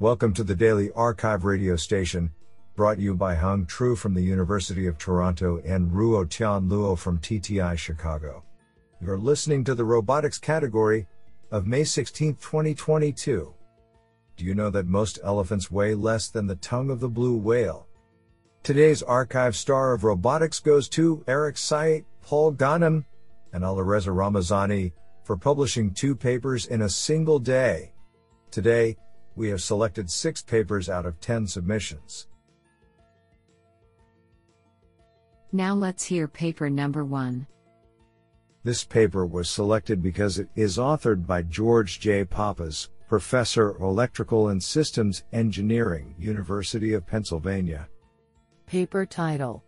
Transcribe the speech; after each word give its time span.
Welcome 0.00 0.34
to 0.34 0.42
the 0.42 0.56
Daily 0.56 0.90
Archive 0.96 1.44
radio 1.44 1.76
station, 1.76 2.32
brought 2.74 2.98
you 2.98 3.14
by 3.14 3.36
Hung 3.36 3.64
Tru 3.64 3.94
from 3.94 4.12
the 4.12 4.20
University 4.20 4.88
of 4.88 4.98
Toronto 4.98 5.62
and 5.64 5.88
Ruo 5.92 6.28
Tian 6.28 6.68
Luo 6.68 6.98
from 6.98 7.20
TTI 7.20 7.78
Chicago. 7.78 8.42
You're 9.00 9.16
listening 9.16 9.62
to 9.62 9.74
the 9.76 9.84
robotics 9.84 10.36
category 10.36 11.06
of 11.52 11.68
May 11.68 11.84
16, 11.84 12.34
2022. 12.34 13.54
Do 14.36 14.44
you 14.44 14.52
know 14.52 14.68
that 14.70 14.86
most 14.86 15.20
elephants 15.22 15.70
weigh 15.70 15.94
less 15.94 16.26
than 16.28 16.48
the 16.48 16.56
tongue 16.56 16.90
of 16.90 16.98
the 16.98 17.08
blue 17.08 17.36
whale? 17.36 17.86
Today's 18.64 19.00
archive 19.00 19.54
star 19.54 19.92
of 19.92 20.02
robotics 20.02 20.58
goes 20.58 20.88
to 20.88 21.22
Eric 21.28 21.54
Sihite, 21.54 22.04
Paul 22.20 22.52
Ghanem, 22.52 23.04
and 23.52 23.62
Alireza 23.62 24.12
Ramezani 24.12 24.90
for 25.22 25.36
publishing 25.36 25.92
two 25.92 26.16
papers 26.16 26.66
in 26.66 26.82
a 26.82 26.88
single 26.88 27.38
day. 27.38 27.92
Today, 28.50 28.96
we 29.36 29.48
have 29.48 29.62
selected 29.62 30.10
six 30.10 30.42
papers 30.42 30.88
out 30.88 31.06
of 31.06 31.20
10 31.20 31.46
submissions. 31.46 32.28
Now 35.52 35.74
let's 35.74 36.04
hear 36.04 36.26
paper 36.26 36.68
number 36.68 37.04
one. 37.04 37.46
This 38.64 38.82
paper 38.82 39.26
was 39.26 39.50
selected 39.50 40.02
because 40.02 40.38
it 40.38 40.48
is 40.56 40.78
authored 40.78 41.26
by 41.26 41.42
George 41.42 42.00
J. 42.00 42.24
Pappas, 42.24 42.88
Professor 43.08 43.70
of 43.70 43.82
Electrical 43.82 44.48
and 44.48 44.62
Systems 44.62 45.22
Engineering, 45.32 46.14
University 46.18 46.94
of 46.94 47.06
Pennsylvania. 47.06 47.88
Paper 48.66 49.04
title 49.04 49.62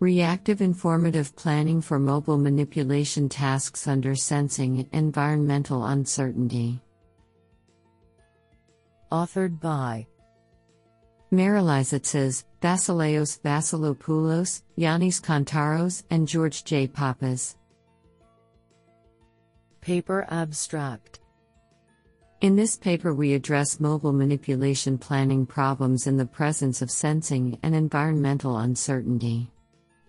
Reactive 0.00 0.60
Informative 0.60 1.34
Planning 1.34 1.80
for 1.80 1.98
Mobile 1.98 2.38
Manipulation 2.38 3.28
Tasks 3.28 3.86
Under 3.86 4.14
Sensing 4.14 4.88
Environmental 4.92 5.86
Uncertainty. 5.86 6.80
Authored 9.10 9.58
by 9.58 10.06
Mariliza 11.32 11.98
Tzes, 11.98 12.44
Vasileios 12.60 13.40
Vasilopoulos, 13.40 14.62
Yannis 14.76 15.22
Kantaros, 15.22 16.02
and 16.10 16.28
George 16.28 16.62
J. 16.64 16.86
Pappas. 16.86 17.56
Paper 19.80 20.26
Abstract 20.28 21.20
In 22.42 22.54
this 22.54 22.76
paper, 22.76 23.14
we 23.14 23.32
address 23.32 23.80
mobile 23.80 24.12
manipulation 24.12 24.98
planning 24.98 25.46
problems 25.46 26.06
in 26.06 26.18
the 26.18 26.26
presence 26.26 26.82
of 26.82 26.90
sensing 26.90 27.58
and 27.62 27.74
environmental 27.74 28.58
uncertainty. 28.58 29.50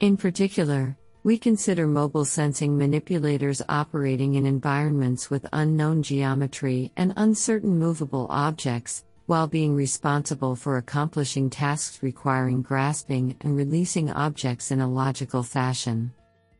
In 0.01 0.17
particular, 0.17 0.97
we 1.23 1.37
consider 1.37 1.85
mobile 1.85 2.23
sensing 2.23 2.77
manipulators 2.77 3.61
operating 3.67 4.35
in 4.35 4.45
environments 4.45 5.29
with 5.29 5.45
unknown 5.51 6.01
geometry 6.01 6.91
and 6.95 7.13
uncertain 7.17 7.77
movable 7.77 8.25
objects, 8.29 9.03
while 9.25 9.45
being 9.45 9.75
responsible 9.75 10.55
for 10.55 10.77
accomplishing 10.77 11.49
tasks 11.49 12.01
requiring 12.01 12.61
grasping 12.61 13.35
and 13.41 13.55
releasing 13.55 14.09
objects 14.09 14.71
in 14.71 14.79
a 14.79 14.89
logical 14.89 15.43
fashion. 15.43 16.11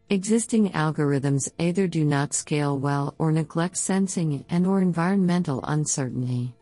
Existing 0.09 0.69
algorithms 0.71 1.49
either 1.57 1.87
do 1.87 2.03
not 2.03 2.33
scale 2.33 2.77
well 2.77 3.15
or 3.17 3.31
neglect 3.31 3.77
sensing 3.77 4.43
and 4.49 4.67
or 4.67 4.81
environmental 4.81 5.63
uncertainty. 5.63 6.53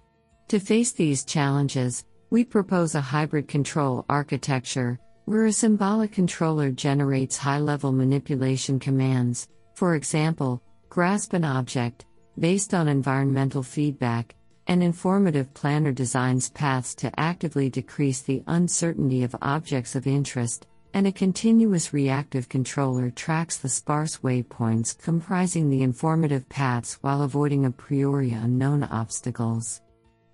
To 0.50 0.60
face 0.60 0.92
these 0.92 1.26
challenges, 1.26 2.06
we 2.30 2.44
propose 2.44 2.94
a 2.94 3.02
hybrid 3.02 3.48
control 3.48 4.06
architecture 4.08 5.00
where 5.28 5.48
a 5.48 5.52
symbolic 5.52 6.14
controller 6.14 6.72
generates 6.72 7.36
high-level 7.36 7.92
manipulation 7.92 8.80
commands, 8.80 9.50
for 9.74 9.96
example, 9.96 10.64
grasp 10.88 11.34
an 11.34 11.44
object, 11.44 12.06
based 12.40 12.74
on 12.74 12.88
environmental 12.88 13.62
feedback, 13.62 14.36
an 14.68 14.82
informative 14.82 15.54
planner 15.54 15.92
designs 15.92 16.50
paths 16.52 16.96
to 16.96 17.12
actively 17.20 17.70
decrease 17.70 18.22
the 18.22 18.42
uncertainty 18.48 19.22
of 19.24 19.36
objects 19.42 19.98
of 19.98 20.08
interest, 20.08 20.66
and 20.94 21.06
a 21.06 21.12
continuous 21.12 21.92
reactive 21.92 22.48
controller 22.48 23.10
tracks 23.10 23.58
the 23.58 23.68
sparse 23.68 24.20
waypoints 24.20 24.98
comprising 24.98 25.70
the 25.70 25.84
informative 25.84 26.48
paths 26.48 27.00
while 27.02 27.24
avoiding 27.24 27.66
a 27.66 27.72
priori 27.72 28.32
unknown 28.32 28.82
obstacles. 28.82 29.82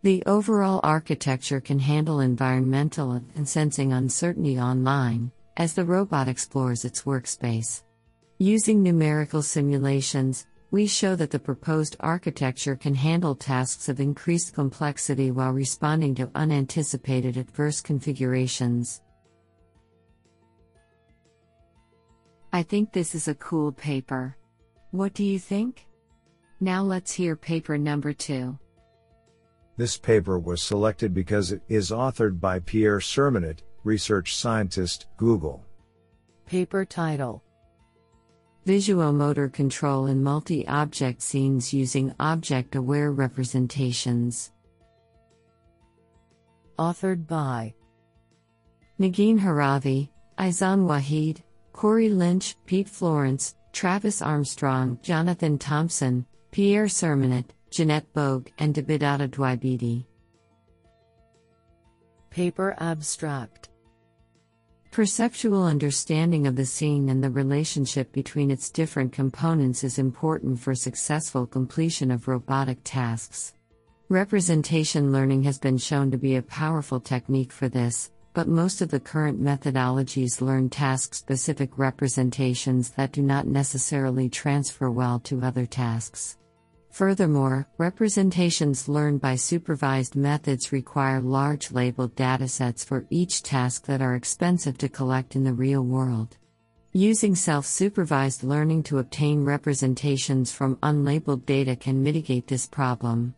The 0.04 0.22
overall 0.26 0.82
architecture 0.84 1.62
can 1.62 1.80
handle 1.80 2.20
environmental 2.20 3.14
and 3.14 3.48
sensing 3.48 3.94
uncertainty 3.94 4.60
online, 4.60 5.32
as 5.56 5.74
the 5.74 5.86
robot 5.86 6.28
explores 6.28 6.84
its 6.84 7.04
workspace. 7.04 7.84
Using 8.38 8.84
numerical 8.84 9.42
simulations, 9.42 10.46
we 10.72 10.88
show 10.88 11.16
that 11.16 11.32
the 11.32 11.40
proposed 11.40 11.96
architecture 12.02 12.76
can 12.76 12.96
handle 12.96 13.34
tasks 13.34 13.88
of 13.88 14.02
increased 14.02 14.54
complexity 14.54 15.32
while 15.32 15.54
responding 15.54 16.16
to 16.16 16.30
unanticipated 16.36 17.38
adverse 17.38 17.80
configurations. 17.80 19.02
I 22.52 22.62
think 22.64 22.92
this 22.92 23.16
is 23.16 23.30
a 23.30 23.36
cool 23.36 23.72
paper. 23.72 24.36
What 24.92 25.14
do 25.14 25.24
you 25.24 25.40
think? 25.40 25.88
Now 26.60 26.84
let's 26.84 27.14
hear 27.14 27.38
paper 27.38 27.78
number 27.78 28.12
two. 28.12 28.60
This 29.76 29.98
paper 29.98 30.38
was 30.38 30.62
selected 30.62 31.14
because 31.14 31.52
it 31.52 31.62
is 31.68 31.90
authored 31.90 32.40
by 32.40 32.60
Pierre 32.60 33.00
Sermanet, 33.00 33.60
research 33.84 34.36
scientist, 34.36 35.08
Google. 35.18 35.66
Paper 36.46 36.86
title 36.86 37.44
Visuomotor 38.68 39.52
control 39.52 40.06
in 40.06 40.24
multi 40.24 40.66
object 40.68 41.22
scenes 41.22 41.74
using 41.74 42.14
object 42.20 42.76
aware 42.76 43.12
representations. 43.12 44.52
Authored 46.78 47.28
by 47.28 47.74
Negin 49.00 49.40
Heravi, 49.40 50.10
Ayzaan 50.38 50.88
Wahid, 50.88 51.42
Corey 51.74 52.10
Lynch, 52.10 52.56
Pete 52.66 52.88
Florence, 52.88 53.56
Travis 53.74 54.22
Armstrong, 54.22 55.00
Jonathan 55.02 55.58
Tompson, 55.58 56.26
Pierre 56.52 56.86
Sermanet, 56.86 57.46
Jeannette 57.74 58.14
Bohg, 58.14 58.50
and 58.60 58.76
Debidatta 58.76 59.28
Dwibedi. 59.28 60.06
Paper 62.30 62.76
Abstract 62.78 63.70
Perceptual 64.92 65.64
understanding 65.64 66.46
of 66.46 66.56
the 66.56 66.68
scene 66.68 67.10
and 67.10 67.24
the 67.24 67.32
relationship 67.32 68.12
between 68.12 68.52
its 68.52 68.70
different 68.70 69.12
components 69.12 69.84
is 69.84 69.98
important 69.98 70.60
for 70.60 70.76
successful 70.76 71.48
completion 71.48 72.12
of 72.12 72.28
robotic 72.28 72.78
tasks. 72.84 73.56
Representation 74.08 75.12
learning 75.12 75.42
has 75.42 75.58
been 75.58 75.80
shown 75.80 76.12
to 76.12 76.18
be 76.20 76.36
a 76.36 76.44
powerful 76.44 77.00
technique 77.00 77.52
for 77.52 77.70
this, 77.70 78.12
but 78.36 78.48
most 78.48 78.84
of 78.84 78.92
the 78.92 79.00
current 79.00 79.42
methodologies 79.42 80.42
learn 80.42 80.70
task 80.70 81.16
specific 81.16 81.76
representations 81.80 82.92
that 82.92 83.14
do 83.14 83.24
not 83.24 83.48
necessarily 83.48 84.30
transfer 84.30 84.92
well 84.92 85.20
to 85.22 85.42
other 85.42 85.66
tasks. 85.66 86.38
Furthermore, 86.94 87.68
representations 87.80 88.88
learned 88.88 89.20
by 89.20 89.34
supervised 89.34 90.16
methods 90.16 90.72
require 90.72 91.20
large 91.20 91.72
labeled 91.72 92.16
datasets 92.16 92.86
for 92.86 93.08
each 93.10 93.42
task 93.42 93.88
that 93.88 94.00
are 94.00 94.14
expensive 94.14 94.78
to 94.78 94.88
collect 94.88 95.36
in 95.36 95.44
the 95.44 95.56
real 95.56 95.82
world. 95.82 96.38
Using 96.92 97.34
self 97.34 97.66
supervised 97.66 98.44
learning 98.44 98.84
to 98.84 99.00
obtain 99.00 99.44
representations 99.44 100.52
from 100.52 100.76
unlabeled 100.84 101.48
data 101.48 101.76
can 101.76 102.04
mitigate 102.04 102.46
this 102.46 102.68
problem. 102.68 103.34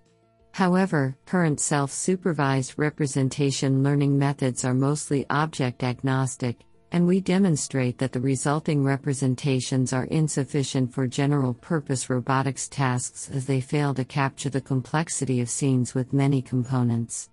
However, 0.51 1.15
current 1.25 1.61
self 1.61 1.93
supervised 1.93 2.73
representation 2.75 3.83
learning 3.83 4.19
methods 4.19 4.65
are 4.65 4.73
mostly 4.73 5.25
object 5.29 5.81
agnostic, 5.81 6.59
and 6.95 7.05
we 7.05 7.19
demonstrate 7.19 7.97
that 7.97 8.13
the 8.13 8.21
resulting 8.21 8.81
representations 8.81 9.91
are 9.91 10.05
insufficient 10.05 10.93
for 10.93 11.05
general 11.05 11.53
purpose 11.53 12.09
robotics 12.09 12.69
tasks 12.69 13.29
as 13.33 13.45
they 13.45 13.59
fail 13.59 13.93
to 13.93 14.05
capture 14.05 14.49
the 14.49 14.61
complexity 14.61 15.41
of 15.41 15.49
scenes 15.49 15.93
with 15.93 16.13
many 16.13 16.41
components. 16.41 17.29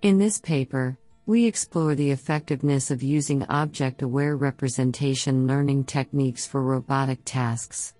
In 0.00 0.16
this 0.16 0.40
paper, 0.40 0.96
we 1.26 1.44
explore 1.44 1.94
the 1.94 2.10
effectiveness 2.10 2.90
of 2.90 3.02
using 3.02 3.44
object 3.50 4.00
aware 4.00 4.34
representation 4.34 5.46
learning 5.46 5.84
techniques 5.84 6.46
for 6.46 6.62
robotic 6.62 7.18
tasks. 7.26 7.92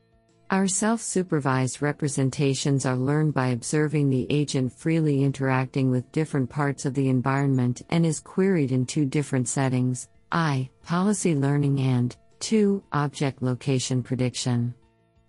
Our 0.50 0.66
self 0.66 1.02
supervised 1.02 1.82
representations 1.82 2.86
are 2.86 2.96
learned 2.96 3.34
by 3.34 3.48
observing 3.48 4.08
the 4.08 4.26
agent 4.30 4.72
freely 4.72 5.24
interacting 5.24 5.90
with 5.90 6.10
different 6.10 6.48
parts 6.48 6.86
of 6.86 6.94
the 6.94 7.10
environment 7.10 7.82
and 7.90 8.06
is 8.06 8.18
queried 8.18 8.72
in 8.72 8.86
two 8.86 9.04
different 9.04 9.46
settings 9.46 10.08
I. 10.32 10.70
Policy 10.82 11.34
learning 11.34 11.78
and 11.78 12.16
2. 12.40 12.82
Object 12.92 13.42
location 13.42 14.02
prediction. 14.02 14.74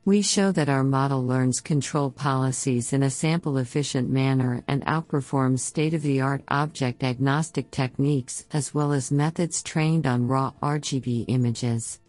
We 0.05 0.21
show 0.21 0.53
that 0.53 0.69
our 0.69 0.83
model 0.83 1.25
learns 1.25 1.59
control 1.59 2.09
policies 2.09 2.93
in 2.93 3.03
a 3.03 3.09
sample 3.09 3.57
efficient 3.57 4.09
manner 4.09 4.63
and 4.69 4.85
outperforms 4.85 5.59
state 5.59 5.93
of 5.93 6.03
the 6.03 6.21
art 6.21 6.41
object 6.47 7.03
agnostic 7.03 7.69
techniques 7.69 8.45
as 8.53 8.73
well 8.73 8.93
as 8.93 9.11
methods 9.11 9.61
trained 9.61 10.07
on 10.07 10.27
raw 10.27 10.53
RGB 10.61 11.25
images. 11.27 11.99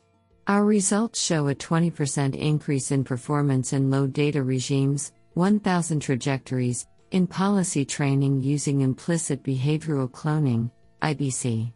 Our 0.46 0.64
results 0.64 1.20
show 1.20 1.48
a 1.48 1.54
20% 1.54 2.36
increase 2.36 2.92
in 2.92 3.02
performance 3.02 3.72
in 3.72 3.90
low 3.90 4.06
data 4.06 4.42
regimes, 4.44 5.12
1000 5.32 5.98
trajectories, 5.98 6.86
in 7.10 7.26
policy 7.26 7.84
training 7.84 8.40
using 8.40 8.82
implicit 8.82 9.42
behavioral 9.42 10.08
cloning, 10.08 10.70
IBC. 11.02 11.72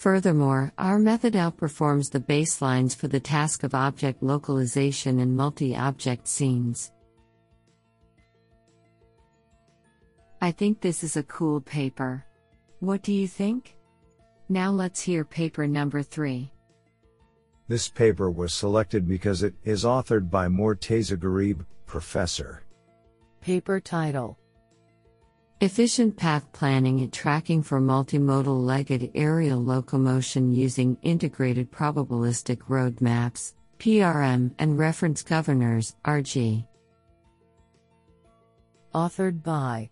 Furthermore, 0.00 0.72
our 0.78 0.98
method 0.98 1.34
outperforms 1.34 2.10
the 2.10 2.20
baselines 2.20 2.96
for 2.96 3.06
the 3.06 3.20
task 3.20 3.64
of 3.64 3.74
object 3.74 4.22
localization 4.22 5.20
in 5.20 5.36
multi 5.36 5.76
object 5.76 6.26
scenes. 6.26 6.90
I 10.40 10.52
think 10.52 10.80
this 10.80 11.04
is 11.04 11.18
a 11.18 11.22
cool 11.24 11.60
paper. 11.60 12.24
What 12.78 13.02
do 13.02 13.12
you 13.12 13.28
think? 13.28 13.76
Now 14.48 14.70
let's 14.70 15.02
hear 15.02 15.22
paper 15.22 15.66
number 15.66 16.02
3. 16.02 16.50
This 17.68 17.90
paper 17.90 18.30
was 18.30 18.54
selected 18.54 19.06
because 19.06 19.42
it 19.42 19.52
is 19.64 19.84
authored 19.84 20.30
by 20.30 20.48
Morteza 20.48 21.18
Gharib, 21.18 21.66
professor. 21.84 22.62
Paper 23.42 23.78
title 23.80 24.38
Efficient 25.62 26.16
Path 26.16 26.50
Planning 26.52 27.00
and 27.00 27.12
Tracking 27.12 27.62
for 27.62 27.82
Multimodal 27.82 28.64
Legged 28.64 29.10
Aerial 29.14 29.62
Locomotion 29.62 30.54
Using 30.54 30.96
Integrated 31.02 31.70
Probabilistic 31.70 32.62
Road 32.68 33.02
Maps, 33.02 33.54
PRM, 33.78 34.54
and 34.58 34.78
Reference 34.78 35.22
Governors, 35.22 35.94
RG. 36.02 36.66
Authored 38.94 39.42
by 39.42 39.90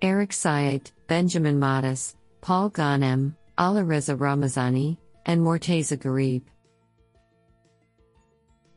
Eric 0.00 0.30
Sihite, 0.30 0.92
Benjamin 1.08 1.60
Mottis, 1.60 2.14
Paul 2.40 2.70
Ghanem, 2.70 3.36
Alireza 3.58 4.16
Ramezani, 4.16 4.96
and 5.26 5.42
Morteza 5.42 5.98
Gharib. 5.98 6.44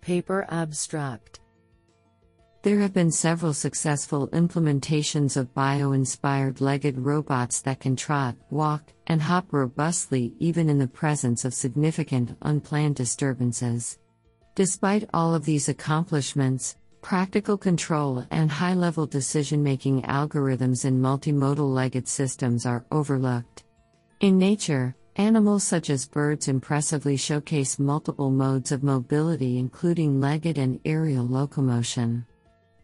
Paper 0.02 0.46
Abstract 0.50 1.41
There 2.64 2.80
have 2.82 2.94
been 2.94 3.12
several 3.12 3.54
successful 3.54 4.28
implementations 4.28 5.36
of 5.36 5.52
bio 5.56 5.94
inspired 5.94 6.62
legged 6.62 6.96
robots 7.00 7.60
that 7.62 7.80
can 7.80 7.96
trot, 7.96 8.36
walk, 8.52 8.84
and 9.08 9.20
hop 9.20 9.52
robustly 9.52 10.36
even 10.38 10.70
in 10.70 10.78
the 10.78 10.88
presence 10.88 11.44
of 11.44 11.56
significant 11.56 12.38
unplanned 12.44 12.98
disturbances. 12.98 13.98
Despite 14.54 15.10
all 15.12 15.34
of 15.34 15.44
these 15.44 15.70
accomplishments, 15.70 16.76
practical 17.02 17.58
control 17.58 18.24
and 18.30 18.52
high 18.52 18.76
level 18.76 19.08
decision 19.08 19.64
making 19.64 20.04
algorithms 20.04 20.86
in 20.86 21.02
multimodal 21.02 21.74
legged 21.74 22.08
systems 22.08 22.68
are 22.68 22.86
overlooked. 22.92 23.64
In 24.20 24.38
nature, 24.38 24.96
animals 25.16 25.64
such 25.64 25.90
as 25.90 26.06
birds 26.06 26.48
impressively 26.48 27.18
showcase 27.18 27.80
multiple 27.80 28.30
modes 28.30 28.72
of 28.72 28.84
mobility, 28.84 29.58
including 29.58 30.22
legged 30.22 30.60
and 30.60 30.80
aerial 30.86 31.26
locomotion. 31.26 32.24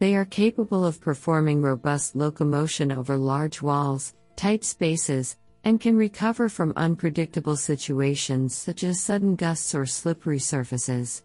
They 0.00 0.14
are 0.14 0.24
capable 0.24 0.84
of 0.84 1.00
performing 1.00 1.60
robust 1.60 2.14
locomotion 2.14 2.92
over 2.92 3.16
large 3.16 3.60
walls, 3.60 4.14
tight 4.36 4.62
spaces, 4.62 5.36
and 5.64 5.80
can 5.80 5.96
recover 5.96 6.48
from 6.48 6.72
unpredictable 6.76 7.56
situations 7.56 8.54
such 8.54 8.84
as 8.84 9.00
sudden 9.00 9.34
gusts 9.34 9.74
or 9.74 9.86
slippery 9.86 10.38
surfaces. 10.38 11.24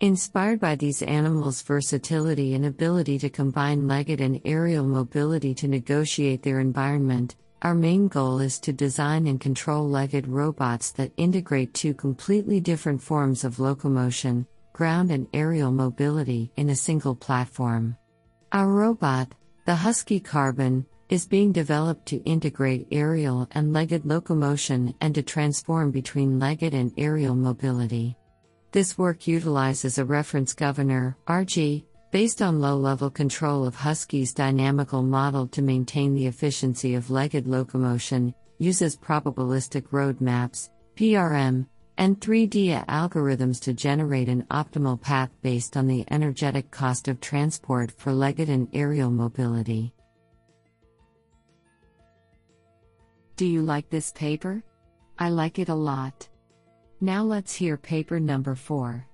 Inspired 0.00 0.60
by 0.60 0.76
these 0.76 1.02
animals' 1.02 1.62
versatility 1.62 2.54
and 2.54 2.66
ability 2.66 3.18
to 3.20 3.30
combine 3.30 3.88
legged 3.88 4.20
and 4.20 4.40
aerial 4.44 4.86
mobility 4.86 5.54
to 5.54 5.68
negotiate 5.68 6.42
their 6.42 6.60
environment, 6.60 7.36
our 7.62 7.74
main 7.74 8.08
goal 8.08 8.38
is 8.40 8.58
to 8.60 8.72
design 8.72 9.26
and 9.26 9.40
control 9.40 9.88
legged 9.88 10.26
robots 10.26 10.92
that 10.92 11.12
integrate 11.16 11.72
two 11.72 11.94
completely 11.94 12.60
different 12.60 13.02
forms 13.02 13.44
of 13.44 13.58
locomotion, 13.58 14.46
ground 14.72 15.10
and 15.10 15.26
aerial 15.34 15.70
mobility, 15.70 16.50
in 16.56 16.70
a 16.70 16.76
single 16.76 17.14
platform. 17.14 17.96
Our 18.52 18.66
robot, 18.66 19.32
the 19.64 19.76
Husky 19.76 20.18
Carbon, 20.18 20.84
is 21.08 21.24
being 21.24 21.52
developed 21.52 22.06
to 22.06 22.16
integrate 22.24 22.88
aerial 22.90 23.48
and 23.52 23.72
legged 23.72 24.04
locomotion 24.04 24.92
and 25.00 25.14
to 25.14 25.22
transform 25.22 25.92
between 25.92 26.40
legged 26.40 26.74
and 26.74 26.92
aerial 26.98 27.36
mobility. 27.36 28.16
This 28.72 28.98
work 28.98 29.28
utilizes 29.28 29.98
a 29.98 30.04
reference 30.04 30.52
governor, 30.52 31.16
RG, 31.28 31.84
based 32.10 32.42
on 32.42 32.60
low 32.60 32.76
level 32.76 33.08
control 33.08 33.64
of 33.64 33.76
Husky's 33.76 34.34
dynamical 34.34 35.04
model 35.04 35.46
to 35.46 35.62
maintain 35.62 36.12
the 36.12 36.26
efficiency 36.26 36.96
of 36.96 37.08
legged 37.08 37.46
locomotion, 37.46 38.34
uses 38.58 38.96
probabilistic 38.96 39.84
road 39.92 40.20
maps, 40.20 40.70
PRM, 40.96 41.66
and 42.00 42.18
3D 42.18 42.86
algorithms 42.86 43.60
to 43.60 43.74
generate 43.74 44.30
an 44.30 44.42
optimal 44.50 44.98
path 44.98 45.28
based 45.42 45.76
on 45.76 45.86
the 45.86 46.02
energetic 46.10 46.70
cost 46.70 47.08
of 47.08 47.20
transport 47.20 47.92
for 47.92 48.10
legged 48.10 48.48
and 48.48 48.66
aerial 48.72 49.10
mobility. 49.10 49.92
Do 53.36 53.44
you 53.44 53.60
like 53.60 53.90
this 53.90 54.12
paper? 54.12 54.62
I 55.18 55.28
like 55.28 55.58
it 55.58 55.68
a 55.68 55.74
lot. 55.74 56.26
Now 57.02 57.22
let's 57.22 57.54
hear 57.54 57.76
paper 57.76 58.18
number 58.18 58.54
4. 58.54 59.06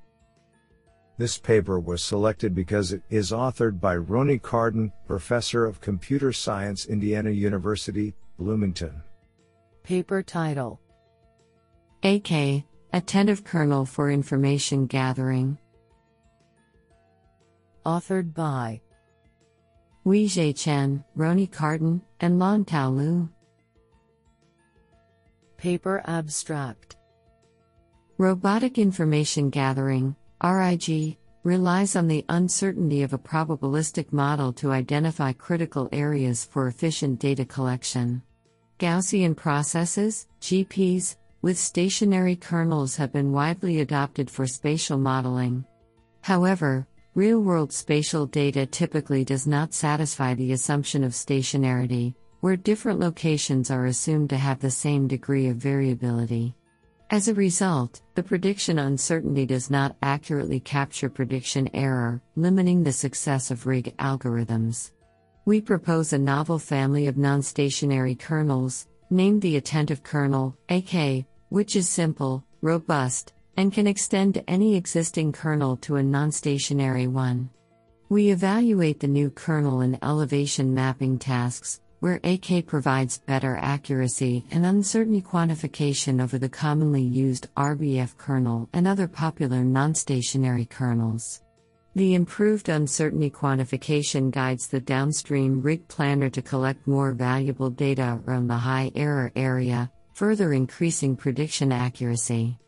This 1.18 1.38
paper 1.38 1.80
was 1.80 2.04
selected 2.04 2.54
because 2.54 2.92
it 2.92 3.02
is 3.10 3.32
authored 3.32 3.80
by 3.80 3.96
Roni 3.96 4.40
Khardon, 4.40 4.92
professor 5.08 5.64
of 5.64 5.80
computer 5.80 6.32
science, 6.32 6.86
Indiana 6.86 7.30
University, 7.30 8.14
Bloomington. 8.38 9.02
Paper 9.82 10.22
title 10.22 10.80
AK 12.04 12.62
Attentive 12.96 13.44
Kernel 13.44 13.84
for 13.84 14.10
Information 14.10 14.86
Gathering. 14.86 15.58
Authored 17.84 18.32
by 18.32 18.80
Weizhe 20.06 20.56
Chen, 20.56 21.04
Roni 21.14 21.46
Khardon, 21.46 22.00
and 22.20 22.40
Lantao 22.40 22.96
Liu. 22.96 23.28
Paper 25.58 26.02
Abstract 26.06 26.96
Robotic 28.16 28.78
information 28.78 29.50
gathering, 29.50 30.16
RIG, 30.42 31.18
relies 31.42 31.96
on 31.96 32.08
the 32.08 32.24
uncertainty 32.30 33.02
of 33.02 33.12
a 33.12 33.18
probabilistic 33.18 34.10
model 34.10 34.54
to 34.54 34.72
identify 34.72 35.34
critical 35.34 35.90
areas 35.92 36.46
for 36.46 36.66
efficient 36.66 37.20
data 37.20 37.44
collection. 37.44 38.22
Gaussian 38.78 39.36
processes, 39.36 40.28
GPs, 40.40 41.16
with 41.46 41.56
stationary 41.56 42.34
kernels 42.34 42.96
have 42.96 43.12
been 43.12 43.30
widely 43.30 43.80
adopted 43.80 44.28
for 44.28 44.48
spatial 44.48 44.98
modeling. 44.98 45.64
However, 46.20 46.88
real 47.14 47.40
world 47.40 47.72
spatial 47.72 48.26
data 48.26 48.66
typically 48.66 49.24
does 49.24 49.46
not 49.46 49.72
satisfy 49.72 50.34
the 50.34 50.54
assumption 50.54 51.04
of 51.04 51.12
stationarity, 51.12 52.16
where 52.40 52.56
different 52.56 52.98
locations 52.98 53.70
are 53.70 53.86
assumed 53.86 54.28
to 54.30 54.36
have 54.36 54.58
the 54.58 54.72
same 54.72 55.06
degree 55.06 55.46
of 55.46 55.56
variability. 55.56 56.52
As 57.10 57.28
a 57.28 57.34
result, 57.34 58.02
the 58.16 58.24
prediction 58.24 58.80
uncertainty 58.80 59.46
does 59.46 59.70
not 59.70 59.94
accurately 60.02 60.58
capture 60.58 61.08
prediction 61.08 61.70
error, 61.74 62.20
limiting 62.34 62.82
the 62.82 62.90
success 62.90 63.52
of 63.52 63.68
RIG 63.68 63.96
algorithms. 63.98 64.90
We 65.44 65.60
propose 65.60 66.12
a 66.12 66.18
novel 66.18 66.58
family 66.58 67.06
of 67.06 67.16
non 67.16 67.40
stationary 67.40 68.16
kernels, 68.16 68.88
named 69.10 69.42
the 69.42 69.56
attentive 69.56 70.02
kernel, 70.02 70.56
AK, 70.68 71.24
which 71.48 71.76
is 71.76 71.88
simple, 71.88 72.44
robust, 72.60 73.32
and 73.56 73.72
can 73.72 73.86
extend 73.86 74.34
to 74.34 74.50
any 74.50 74.76
existing 74.76 75.32
kernel 75.32 75.76
to 75.78 75.96
a 75.96 76.02
non 76.02 76.30
stationary 76.30 77.06
one. 77.06 77.50
We 78.08 78.30
evaluate 78.30 79.00
the 79.00 79.08
new 79.08 79.30
kernel 79.30 79.80
in 79.80 79.98
elevation 80.02 80.74
mapping 80.74 81.18
tasks, 81.18 81.80
where 82.00 82.20
AK 82.22 82.66
provides 82.66 83.18
better 83.18 83.56
accuracy 83.56 84.44
and 84.50 84.64
uncertainty 84.64 85.22
quantification 85.22 86.22
over 86.22 86.38
the 86.38 86.48
commonly 86.48 87.02
used 87.02 87.48
RBF 87.56 88.16
kernel 88.16 88.68
and 88.72 88.86
other 88.86 89.08
popular 89.08 89.64
non 89.64 89.94
stationary 89.94 90.66
kernels. 90.66 91.42
The 91.96 92.14
improved 92.14 92.68
uncertainty 92.68 93.30
quantification 93.30 94.30
guides 94.30 94.66
the 94.66 94.80
downstream 94.80 95.62
RIG 95.62 95.88
planner 95.88 96.28
to 96.28 96.42
collect 96.42 96.86
more 96.86 97.12
valuable 97.12 97.70
data 97.70 98.20
around 98.26 98.48
the 98.48 98.54
high 98.54 98.92
error 98.94 99.32
area, 99.34 99.90
further 100.16 100.54
increasing 100.54 101.14
prediction 101.14 101.70
accuracy. 101.70 102.58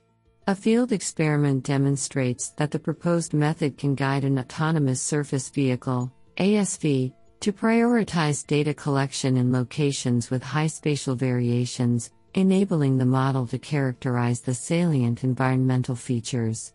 A 0.48 0.54
field 0.54 0.92
experiment 0.92 1.64
demonstrates 1.64 2.50
that 2.58 2.70
the 2.70 2.78
proposed 2.78 3.32
method 3.32 3.78
can 3.78 3.94
guide 3.94 4.24
an 4.24 4.38
autonomous 4.38 5.00
surface 5.00 5.48
vehicle, 5.48 6.12
ASV, 6.36 7.10
to 7.40 7.52
prioritize 7.52 8.46
data 8.46 8.74
collection 8.74 9.38
in 9.38 9.50
locations 9.50 10.30
with 10.30 10.42
high 10.42 10.66
spatial 10.66 11.14
variations, 11.14 12.10
enabling 12.34 12.98
the 12.98 13.06
model 13.06 13.46
to 13.46 13.58
characterize 13.58 14.42
the 14.42 14.52
salient 14.52 15.24
environmental 15.24 15.96
features. 15.96 16.74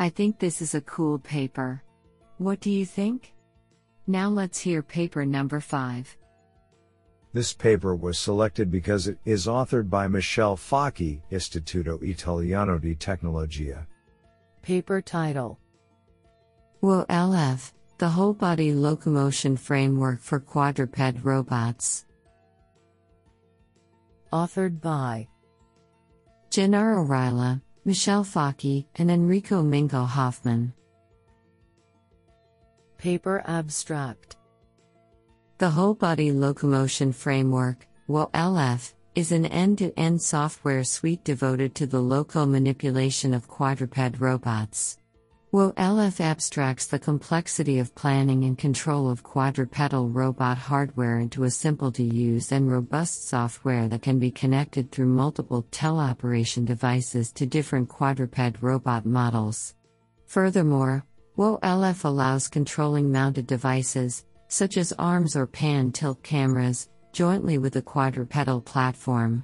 I 0.00 0.08
think 0.08 0.40
this 0.40 0.60
is 0.60 0.74
a 0.74 0.80
cool 0.80 1.20
paper. 1.20 1.84
What 2.38 2.58
do 2.58 2.70
you 2.72 2.84
think? 2.84 3.32
Now 4.08 4.28
let's 4.28 4.58
hear 4.58 4.82
paper 4.82 5.24
number 5.24 5.60
5. 5.60 6.16
This 7.34 7.54
paper 7.54 7.96
was 7.96 8.18
selected 8.18 8.70
because 8.70 9.08
it 9.08 9.18
is 9.24 9.46
authored 9.46 9.88
by 9.88 10.06
Michele 10.06 10.56
Focchi, 10.56 11.22
Istituto 11.30 12.02
Italiano 12.02 12.78
di 12.78 12.94
Tecnologia. 12.94 13.86
Paper 14.60 15.00
title 15.00 15.58
WOLF, 16.82 17.72
The 17.96 18.08
Whole 18.08 18.34
Body 18.34 18.72
Locomotion 18.72 19.56
Framework 19.56 20.20
for 20.20 20.40
Quadruped 20.40 21.24
Robots. 21.24 22.04
Authored 24.30 24.82
by 24.82 25.26
Gennaro 26.50 27.02
Raiola, 27.06 27.62
Michele 27.86 28.24
Focchi, 28.24 28.84
and 28.96 29.10
Enrico 29.10 29.62
Mingo 29.62 30.04
Hoffman. 30.04 30.74
Paper 32.98 33.42
Abstract 33.46 34.36
The 35.62 35.70
Whole 35.70 35.94
Body 35.94 36.32
Locomotion 36.32 37.12
Framework, 37.12 37.86
WOLF, 38.08 38.94
is 39.14 39.30
an 39.30 39.46
end 39.46 39.78
to 39.78 39.96
end 39.96 40.20
software 40.20 40.82
suite 40.82 41.22
devoted 41.22 41.76
to 41.76 41.86
the 41.86 42.00
local 42.00 42.46
manipulation 42.46 43.32
of 43.32 43.46
quadruped 43.46 44.18
robots. 44.18 44.98
WOLF 45.52 46.20
abstracts 46.20 46.88
the 46.88 46.98
complexity 46.98 47.78
of 47.78 47.94
planning 47.94 48.42
and 48.42 48.58
control 48.58 49.08
of 49.08 49.22
quadrupedal 49.22 50.08
robot 50.08 50.58
hardware 50.58 51.20
into 51.20 51.44
a 51.44 51.50
simple 51.52 51.92
to 51.92 52.02
use 52.02 52.50
and 52.50 52.68
robust 52.68 53.28
software 53.28 53.86
that 53.86 54.02
can 54.02 54.18
be 54.18 54.32
connected 54.32 54.90
through 54.90 55.06
multiple 55.06 55.64
teleoperation 55.70 56.64
devices 56.64 57.30
to 57.30 57.46
different 57.46 57.88
quadruped 57.88 58.60
robot 58.60 59.06
models. 59.06 59.76
Furthermore, 60.26 61.06
WOLF 61.38 62.04
allows 62.04 62.48
controlling 62.48 63.12
mounted 63.12 63.46
devices, 63.46 64.24
such 64.52 64.76
as 64.76 64.92
arms 64.98 65.34
or 65.34 65.46
pan 65.46 65.90
tilt 65.90 66.22
cameras, 66.22 66.90
jointly 67.12 67.56
with 67.56 67.72
the 67.72 67.80
quadrupedal 67.80 68.60
platform. 68.60 69.42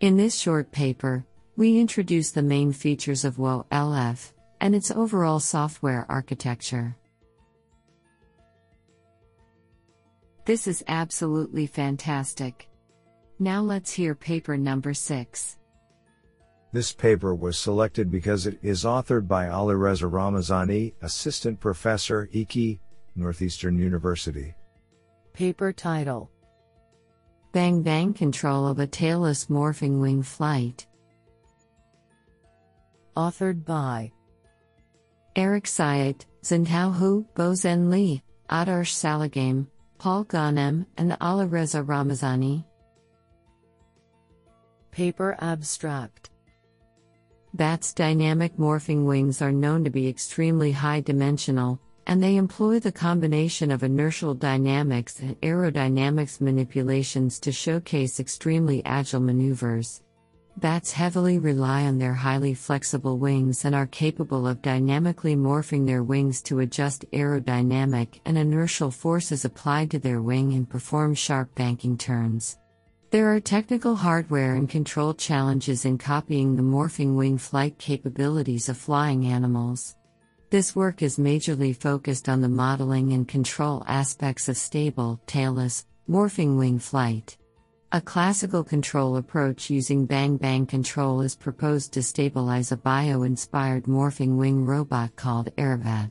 In 0.00 0.14
this 0.14 0.38
short 0.38 0.70
paper, 0.70 1.24
we 1.56 1.80
introduce 1.80 2.32
the 2.32 2.42
main 2.42 2.70
features 2.70 3.24
of 3.24 3.38
WOLF 3.38 4.32
and 4.60 4.74
its 4.74 4.90
overall 4.90 5.40
software 5.40 6.04
architecture. 6.10 6.94
This 10.44 10.66
is 10.66 10.84
absolutely 10.86 11.66
fantastic. 11.66 12.68
Now 13.38 13.62
let's 13.62 13.90
hear 13.90 14.14
paper 14.14 14.58
number 14.58 14.92
6. 14.92 15.56
This 16.72 16.92
paper 16.92 17.34
was 17.34 17.56
selected 17.56 18.10
because 18.10 18.46
it 18.46 18.58
is 18.60 18.84
authored 18.84 19.26
by 19.26 19.46
Alireza 19.46 20.10
Ramezani, 20.10 20.92
Assistant 21.00 21.58
Professor, 21.58 22.28
IKI, 22.34 22.80
Northeastern 23.14 23.78
University. 23.78 24.54
Paper 25.32 25.72
title 25.72 26.30
Bang 27.52 27.82
Bang 27.82 28.14
Control 28.14 28.66
of 28.66 28.78
a 28.78 28.86
Tailless 28.86 29.48
Morphing 29.48 30.00
Wing 30.00 30.22
Flight. 30.22 30.86
Authored 33.16 33.64
by 33.64 34.10
Eric 35.36 35.64
Sihite, 35.64 36.24
Zhentao 36.42 36.94
Hu, 36.94 37.26
Bozhen 37.34 37.90
Li, 37.90 38.22
Adarsh 38.50 38.92
Salagame, 38.92 39.66
Paul 39.98 40.24
Ghanem, 40.24 40.86
and 40.96 41.12
Alireza 41.20 41.84
Ramezani. 41.84 42.64
Paper 44.90 45.36
Abstract 45.40 46.30
Bats' 47.54 47.92
dynamic 47.92 48.56
morphing 48.56 49.04
wings 49.04 49.42
are 49.42 49.52
known 49.52 49.84
to 49.84 49.90
be 49.90 50.08
extremely 50.08 50.72
high 50.72 51.00
dimensional, 51.00 51.78
and 52.06 52.22
they 52.22 52.36
employ 52.36 52.78
the 52.78 52.92
combination 52.92 53.70
of 53.70 53.82
inertial 53.82 54.34
dynamics 54.34 55.20
and 55.20 55.40
aerodynamics 55.40 56.40
manipulations 56.40 57.38
to 57.40 57.52
showcase 57.52 58.20
extremely 58.20 58.84
agile 58.84 59.20
maneuvers. 59.20 60.02
Bats 60.58 60.92
heavily 60.92 61.38
rely 61.38 61.84
on 61.84 61.98
their 61.98 62.12
highly 62.12 62.52
flexible 62.52 63.16
wings 63.16 63.64
and 63.64 63.74
are 63.74 63.86
capable 63.86 64.46
of 64.46 64.60
dynamically 64.60 65.34
morphing 65.34 65.86
their 65.86 66.02
wings 66.02 66.42
to 66.42 66.60
adjust 66.60 67.10
aerodynamic 67.12 68.20
and 68.26 68.36
inertial 68.36 68.90
forces 68.90 69.46
applied 69.46 69.90
to 69.90 69.98
their 69.98 70.20
wing 70.20 70.52
and 70.52 70.68
perform 70.68 71.14
sharp 71.14 71.54
banking 71.54 71.96
turns. 71.96 72.58
There 73.10 73.34
are 73.34 73.40
technical 73.40 73.94
hardware 73.94 74.54
and 74.54 74.68
control 74.68 75.14
challenges 75.14 75.84
in 75.84 75.98
copying 75.98 76.56
the 76.56 76.62
morphing 76.62 77.14
wing 77.14 77.38
flight 77.38 77.78
capabilities 77.78 78.68
of 78.68 78.76
flying 78.76 79.26
animals. 79.26 79.96
This 80.52 80.76
work 80.76 81.00
is 81.00 81.16
majorly 81.16 81.74
focused 81.74 82.28
on 82.28 82.42
the 82.42 82.48
modeling 82.50 83.14
and 83.14 83.26
control 83.26 83.82
aspects 83.86 84.50
of 84.50 84.58
stable, 84.58 85.18
tailless, 85.26 85.86
morphing 86.10 86.58
wing 86.58 86.78
flight. 86.78 87.38
A 87.92 88.02
classical 88.02 88.62
control 88.62 89.16
approach 89.16 89.70
using 89.70 90.04
bang 90.04 90.36
bang 90.36 90.66
control 90.66 91.22
is 91.22 91.34
proposed 91.34 91.94
to 91.94 92.02
stabilize 92.02 92.70
a 92.70 92.76
bio 92.76 93.22
inspired 93.22 93.84
morphing 93.84 94.36
wing 94.36 94.66
robot 94.66 95.16
called 95.16 95.48
Aerobat. 95.56 96.10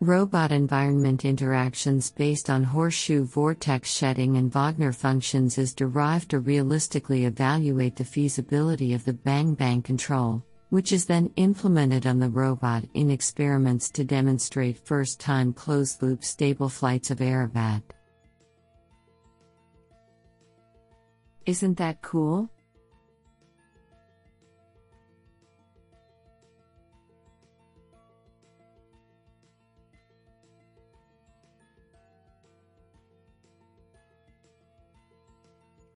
Robot 0.00 0.52
environment 0.52 1.24
interactions 1.24 2.10
based 2.10 2.50
on 2.50 2.62
horseshoe 2.62 3.24
vortex 3.24 3.90
shedding 3.90 4.36
and 4.36 4.52
Wagner 4.52 4.92
functions 4.92 5.56
is 5.56 5.72
derived 5.72 6.28
to 6.32 6.40
realistically 6.40 7.24
evaluate 7.24 7.96
the 7.96 8.04
feasibility 8.04 8.92
of 8.92 9.06
the 9.06 9.14
bang 9.14 9.54
bang 9.54 9.80
control, 9.80 10.44
which 10.70 10.92
is 10.92 11.04
then 11.04 11.30
implemented 11.36 12.06
on 12.06 12.18
the 12.18 12.28
robot 12.28 12.84
in 12.94 13.10
experiments 13.10 13.90
to 13.90 14.04
demonstrate 14.04 14.86
first 14.86 15.20
time 15.20 15.52
closed 15.52 16.02
loop 16.02 16.24
stable 16.24 16.68
flights 16.68 17.10
of 17.10 17.18
Aerobat. 17.18 17.82
Isn't 21.44 21.78
that 21.78 22.02
cool? 22.02 22.50